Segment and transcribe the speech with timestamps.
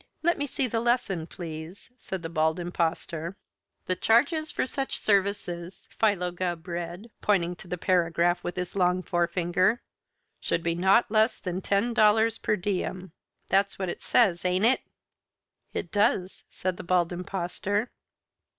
[0.23, 3.37] Let me see the lesson, please," said the Bald Impostor.
[3.85, 9.03] "'The charges for such services,'" Philo Gubb read, pointing to the paragraph with his long
[9.03, 9.83] forefinger,
[10.39, 13.11] "'should be not less than ten dollars per diem.'
[13.47, 14.81] That's what it says, ain't it?"
[15.71, 17.91] "It does," said the Bald Impostor.